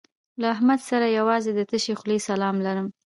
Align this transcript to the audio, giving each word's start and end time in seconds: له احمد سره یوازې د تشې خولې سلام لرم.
له 0.41 0.47
احمد 0.53 0.79
سره 0.89 1.15
یوازې 1.19 1.51
د 1.55 1.59
تشې 1.69 1.93
خولې 1.99 2.17
سلام 2.29 2.55
لرم. 2.65 2.87